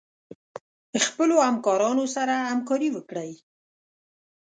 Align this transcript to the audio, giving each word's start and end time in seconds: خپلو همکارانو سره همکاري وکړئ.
خپلو 1.05 1.35
همکارانو 1.47 2.03
سره 2.15 2.33
همکاري 2.49 2.89
وکړئ. 2.91 3.31